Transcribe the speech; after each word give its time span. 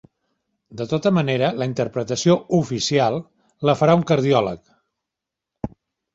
De 0.79 0.85
tota 0.93 1.11
manera, 1.17 1.49
la 1.63 1.67
interpretació 1.71 2.39
"oficial" 2.61 3.19
la 3.71 3.77
farà 3.83 3.99
un 4.01 4.09
cardiòleg. 4.15 4.75